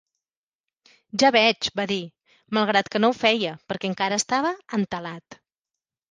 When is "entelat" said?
4.79-5.39